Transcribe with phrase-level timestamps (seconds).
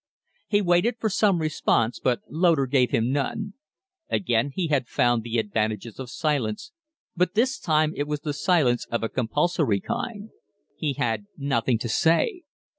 [0.47, 3.53] He waited for some response, but Loder gave none.
[4.09, 6.71] Again he had found the advantages of silence,
[7.15, 10.31] but this time it was silence of a compulsory kind.
[10.75, 12.41] He had nothing to say.